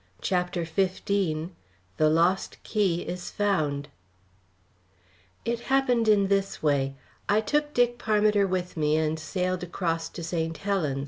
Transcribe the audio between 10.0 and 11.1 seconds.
to St. Helen's.